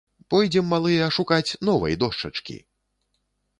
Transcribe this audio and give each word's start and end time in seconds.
Пойдзем, 0.33 0.65
малыя, 0.71 1.09
шукаць 1.17 1.55
новай 1.71 2.01
дошчачкі! 2.07 2.59